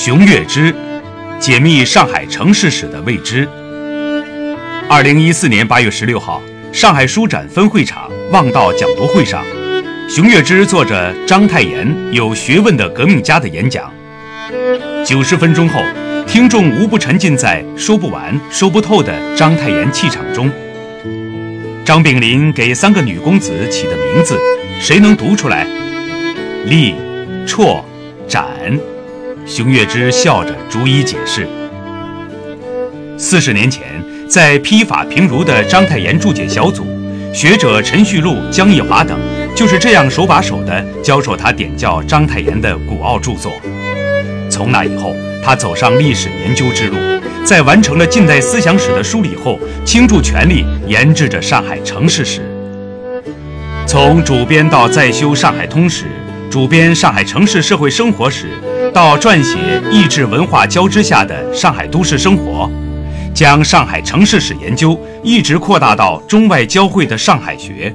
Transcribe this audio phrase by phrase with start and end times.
[0.00, 0.72] 熊月之，
[1.40, 3.48] 解密上海城市史的未知。
[4.88, 6.40] 二零一四年八月十六号，
[6.72, 9.44] 上海书展分会场望道讲读会上，
[10.08, 13.92] 熊月之做着章太炎有学问的革命家的演讲。
[15.04, 15.80] 九十分钟后，
[16.28, 20.48] 听众无不沉浸在说不完、说不透的章太炎气场中。
[21.84, 24.38] 张炳麟给三个女公子起的名字，
[24.78, 25.66] 谁能读出来？
[26.66, 26.94] 立、
[27.44, 27.82] 绰、
[28.28, 28.46] 展。
[29.48, 31.48] 熊月之笑着逐一解释。
[33.16, 33.82] 四十年前，
[34.28, 36.86] 在批法平儒的章太炎注解小组，
[37.32, 39.18] 学者陈旭路、江奕华等
[39.56, 43.50] 就是这样手把手地教授他点教章太炎的古奥著作。
[44.50, 46.96] 从那以后，他走上历史研究之路，
[47.42, 52.42] 在完成了近代思想史的梳理后，倾注全力研制着上海城市史。
[53.86, 56.04] 从主编到再修《上海通史》，
[56.50, 58.46] 主编《上海城市社会生活史》。
[58.92, 59.58] 到撰写
[59.90, 62.70] 意志文化交织下的上海都市生活，
[63.34, 67.94] 将上海城市史研究一直扩大到中外交汇的上海学。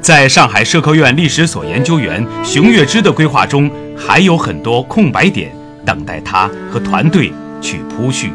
[0.00, 5.52] 在上海社科院历史所研究员熊月之的规划中，还有很多空白点
[5.84, 8.32] 等待他和团队去铺叙。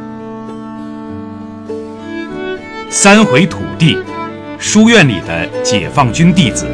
[2.89, 3.97] 三回土地，
[4.57, 6.65] 书院里的解放军弟子。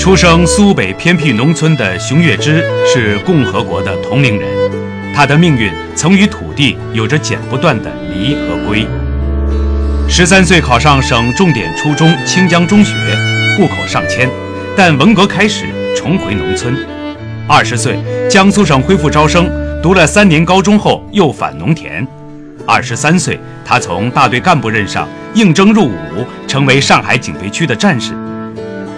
[0.00, 4.48] 出生苏北偏僻农村的熊月之是共和国的同龄人，
[5.14, 8.86] 他的命运曾与土地有着剪不断的离和归。
[10.08, 12.94] 十三岁考上省重点初中清江中学，
[13.58, 14.26] 户口上迁，
[14.74, 16.74] 但文革开始重回农村。
[17.46, 19.50] 二十岁，江苏省恢复招生，
[19.82, 22.08] 读了三年高中后又返农田。
[22.66, 28.14] 二十三岁，他从大队干部任上应征入伍，成为上海警备区的战士。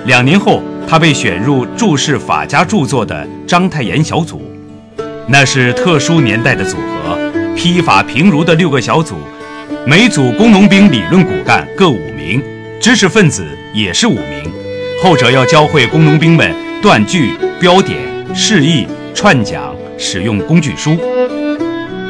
[0.05, 0.63] 两年后。
[0.89, 4.43] 他被选入注释法家著作的章太炎小组，
[5.29, 7.19] 那是特殊年代的组合。
[7.57, 9.17] 批法平儒的六个小组，
[9.87, 12.43] 每组工农兵理论骨干各五名，
[12.81, 14.51] 知识分子也是五名。
[15.03, 17.99] 后者要教会工农兵们断句、标点、
[18.35, 20.97] 释义、串讲、使用工具书。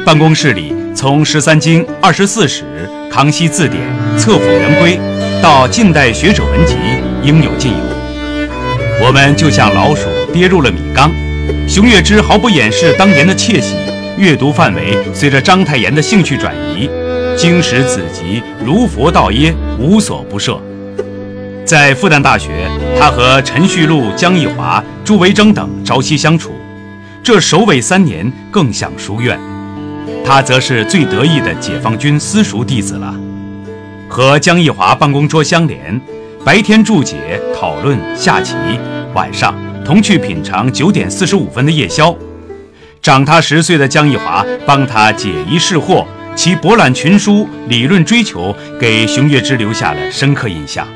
[0.05, 2.63] 办公室里，从《十三经》《二十四史》
[3.11, 3.81] 《康熙字典》
[4.19, 4.97] 《册府圆规》，
[5.41, 6.75] 到近代学者文集，
[7.21, 7.92] 应有尽有。
[9.05, 11.11] 我们就像老鼠跌入了米缸，
[11.67, 13.75] 熊月之毫不掩饰当年的窃喜。
[14.17, 16.89] 阅读范围随着章太炎的兴趣转移，
[17.35, 20.57] 经史子集如佛道耶，无所不涉。
[21.65, 22.49] 在复旦大学，
[22.97, 26.53] 他和陈旭路、江奕华、朱维铮等朝夕相处。
[27.21, 29.37] 这首尾三年更像书院，
[30.23, 33.13] 他则是最得意的解放军私塾弟子了。
[34.07, 35.99] 和江奕华办公桌相连，
[36.45, 37.17] 白天注解、
[37.53, 38.55] 讨论、下棋。
[39.13, 42.15] 晚上同去品尝九点四十五分的夜宵，
[43.01, 50.87] 长他十岁的江一华帮他解疑释惑，其博览群书、理论追求给熊月之留下了深刻印象。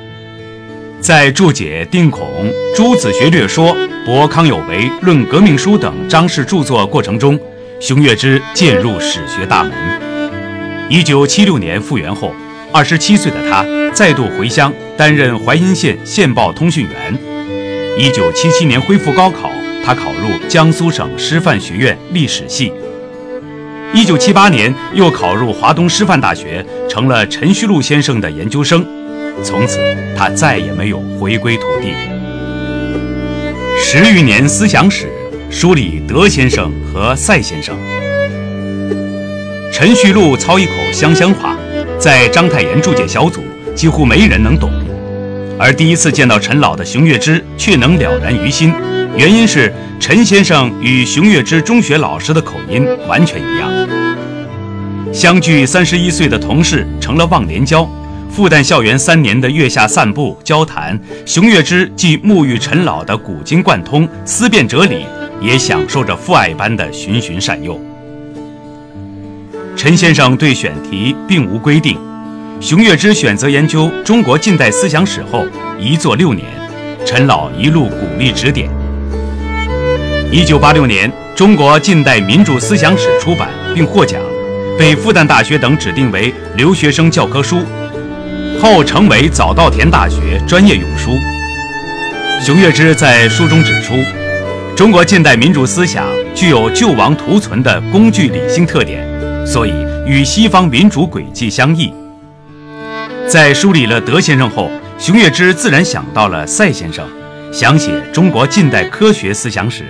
[1.00, 2.28] 在注解《定孔》
[2.76, 7.40] 《朱子学略说》《博康有为》《论革命书》等章氏著作过程中，
[7.80, 9.72] 熊月之渐入史学大门。
[10.90, 12.34] 一九七六年复员后，
[12.74, 13.64] 二十七岁的他
[13.94, 17.27] 再度回乡，担任淮阴县县报通讯员。
[18.00, 19.50] 一九七七年恢复高考，
[19.84, 22.72] 他考入江苏省师范学院历史系。
[23.92, 28.86] 一九七八年又考入华东师范大学，成了陈旭路先生的研究生。
[29.44, 29.80] 从此，
[30.16, 31.96] 他再也没有回归土地。
[33.80, 35.10] 十余年思想史，
[35.50, 37.76] 梳理德先生和赛先生。
[39.74, 41.58] 陈旭路操一口湘乡话，
[41.98, 43.42] 在章太炎注解小组，
[43.74, 44.72] 几乎没人能懂。
[45.60, 48.72] 而第一次见到陈老的熊月之却能了然于心，
[49.18, 53.70] 原因是陈先生与熊月之中学老师的口音完全一样。
[55.12, 57.90] 相距三十一岁的同事成了忘年交。
[58.30, 65.06] 复旦校园三年的月下散步交谈，熊月之既沐浴陈老的古今贯通、思辨哲理，
[65.42, 67.82] 也享受着父爱般的循循善诱。
[69.76, 71.98] 陈先生对选题并无规定。
[72.60, 75.46] 熊月之选择研究中国近代思想史后，
[75.80, 76.48] 一做六年，
[77.06, 78.68] 陈老一路鼓励指点。
[80.32, 84.20] 一九八六年，《中国近代民主思想史》出版并获奖，
[84.78, 87.60] 被复旦大学等指定为留学生教科书，
[88.60, 91.12] 后成为早稻田大学专业用书。
[92.42, 93.94] 熊月之在书中指出，
[94.76, 99.08] 中国近代民主思想具有救亡图存的工具理性特点，
[99.46, 99.72] 所以
[100.08, 101.94] 与西方民主轨迹相异。
[103.28, 107.06] 在梳理了德先生后，熊月之自然想到了赛先生，
[107.52, 109.84] 想写中国近代科学思想史。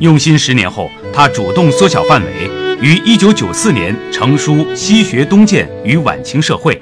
[0.00, 2.50] 用心十年后，他主动缩小范围，
[2.80, 6.74] 于1994年成书《西学东渐与晚清社会》，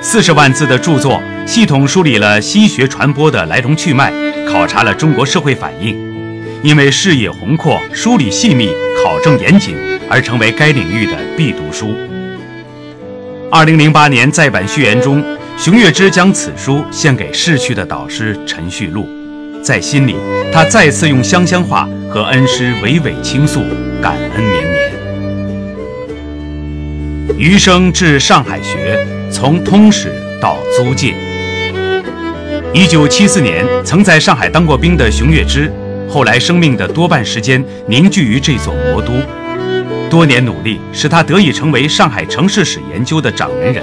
[0.00, 4.12] 四十万字的著作，系统梳理了西学传播的来龙去脉，
[4.48, 5.98] 考察了中国社会反应。
[6.62, 8.68] 因为视野宏阔、梳理细密、
[9.02, 9.74] 考证严谨，
[10.08, 11.96] 而成为该领域的必读书。
[13.52, 15.24] 二零零八年再版序言中，
[15.58, 19.08] 熊月之将此书献给逝去的导师陈旭路。
[19.60, 20.14] 在心里，
[20.52, 23.60] 他再次用湘乡话和恩师娓娓倾诉，
[24.00, 24.92] 感恩绵绵。
[27.36, 31.12] 余生至上海学，从通史到租界。
[32.72, 35.68] 一九七四年，曾在上海当过兵的熊月之，
[36.08, 39.12] 后来生命的多半时间凝聚于这座魔都。
[40.10, 43.82] 多年努力，使他得以成为上海城市史研究的掌门人。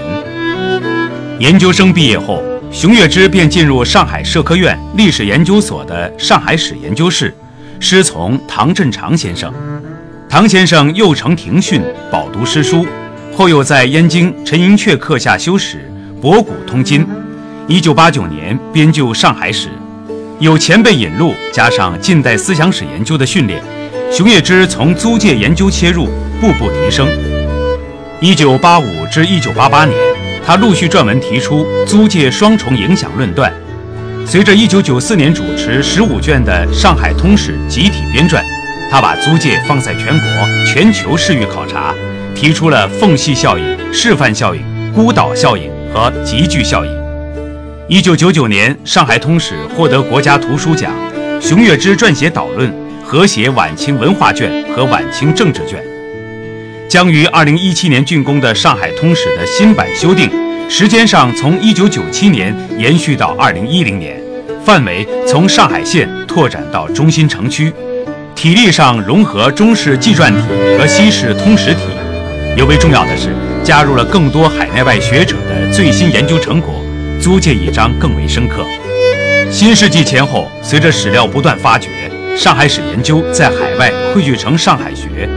[1.40, 2.44] 研究生毕业后。
[2.70, 7.34] 熊月之便进入上海社科院历史研究所的上海史研究室，
[7.80, 9.52] 师从唐振常先生。
[10.28, 11.82] 唐先生幼承庭训，
[12.12, 12.86] 饱读诗书，
[13.34, 15.90] 后又在燕京陈寅恪课下修史，
[16.22, 17.08] 博古通今。
[17.68, 19.70] 一九八九年编就《上海史》，
[20.40, 23.64] 有前辈引路，加上近代思想史研究的训练，
[24.12, 26.06] 熊月之从租界研究切入，
[26.40, 27.08] 步步提升。
[28.20, 29.96] 一九八五至一九八八年。
[30.46, 33.52] 他陆续撰文提出租界双重影响论断。
[34.26, 38.42] 随着1994年主持十五卷的《上海通史》集体编撰，
[38.90, 40.30] 他把租界放在全国、
[40.66, 41.94] 全球视域考察，
[42.34, 44.62] 提出了缝隙效应、示范效应、
[44.94, 46.92] 孤岛效应和集聚效应。
[47.90, 50.94] 1999年，《上海通史》获得国家图书奖，
[51.42, 52.74] 熊月之撰写导论，
[53.08, 55.82] 和谐晚清文化卷和晚清政治卷。
[56.90, 60.30] 将于二零一七年竣工的《上海通史》的新版修订，
[60.70, 64.22] 时间上从一九九七年延续到二零一零年，
[64.66, 67.72] 范围从上海县拓展到中心城区，
[68.36, 70.42] 体力上融合中式纪传体
[70.78, 71.80] 和西式通史体。
[72.58, 73.34] 尤为重要的是，
[73.64, 76.84] 加入了更多海内外学者的最新研究成果，
[77.22, 78.66] 租界一章更为深刻。
[79.50, 81.88] 新世纪前后，随着史料不断发掘，
[82.38, 85.28] 上海史研究在海外汇聚成上海学。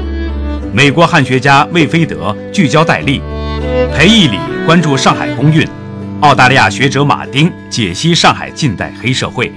[0.70, 3.23] 美国汉学家魏飞德聚焦戴笠，
[3.97, 5.67] 裴义礼关注上海公运，
[6.20, 9.50] 澳大利亚学者马丁解析上海近代黑社会，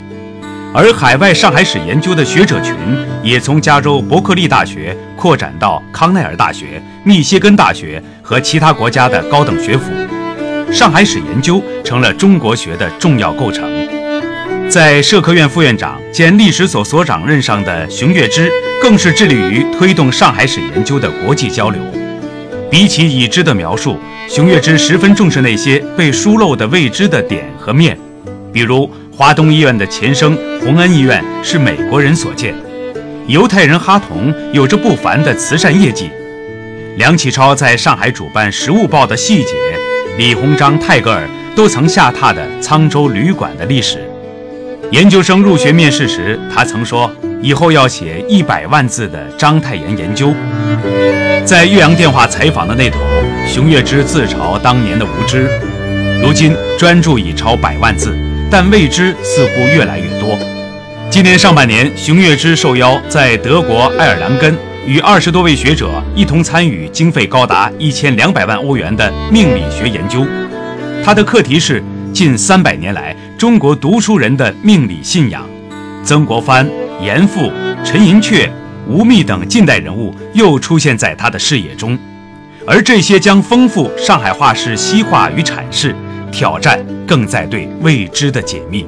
[0.74, 2.74] 而海外上海史研究的学者群
[3.22, 9.92] 也从加州伯克利大学扩展到康奈尔大学、密歇根大学和其他国家的高等学府，
[10.72, 13.70] 上海史研究成了中国学的重要构成。
[14.74, 18.50] 在社科院副院长兼历史所所长任上的熊月之，
[18.82, 21.80] 更是致力于推动上海史研究的国际交流。
[22.72, 27.96] 比起已知的描述，熊月之十分重视那些被疏漏的未知的点和面。
[28.52, 32.56] 比如，华东医院的前身洪恩医院是美国人所建，
[33.28, 36.10] 犹太人哈同有着不凡的慈善业绩。
[36.98, 39.54] 梁启超在上海主办《食物报》的细节，
[40.18, 44.10] 李鸿章、泰戈尔都曾下榻的沧州旅馆的历史。
[44.94, 47.12] 研究生入学面试时，他曾说
[47.42, 50.32] ：“以后要写一百万字的章太炎研究。”
[51.44, 53.00] 在岳阳电话采访的那头，
[53.48, 55.50] 熊月之自嘲当年的无知。
[56.22, 58.16] 如今专注已超百万字，
[58.52, 60.38] 但未知似乎越来越多。
[61.10, 70.24] 今年上半年，熊月之受邀在德国爱尔兰根与二十多位学者一同参与经费高达一千两百万欧元的命理学研究。
[71.04, 71.84] 他的课题是。
[72.14, 75.46] 近三百年来，中国读书人的命理信仰，
[76.02, 76.66] 曾国藩、
[77.02, 77.52] 严复、
[77.84, 78.50] 陈寅恪、
[78.88, 82.00] 吴宓等近代人物又出现在他的视野中，
[82.66, 85.94] 而这些将丰富上海话式西化与阐释，
[86.32, 88.88] 挑战更在对未知的解密。